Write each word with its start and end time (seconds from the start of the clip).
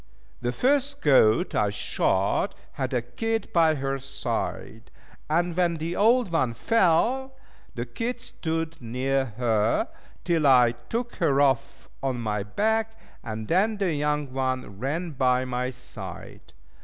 The 0.41 0.51
first 0.51 0.99
goat 1.03 1.53
I 1.53 1.69
shot 1.69 2.55
had 2.71 2.91
a 2.91 3.03
kid 3.03 3.53
by 3.53 3.75
her 3.75 3.99
side, 3.99 4.89
and 5.29 5.55
when 5.55 5.77
the 5.77 5.95
old 5.95 6.31
one 6.31 6.55
fell, 6.55 7.35
the 7.75 7.85
kid 7.85 8.19
stood 8.19 8.81
near 8.81 9.25
her, 9.37 9.87
till 10.23 10.47
I 10.47 10.71
took 10.89 11.13
her 11.17 11.39
off 11.39 11.87
on 12.01 12.19
my 12.19 12.41
back, 12.41 12.97
and 13.23 13.47
then 13.47 13.77
the 13.77 13.93
young 13.93 14.33
one 14.33 14.79
ran 14.79 15.11
by 15.11 15.45
my 15.45 15.69
side. 15.69 16.51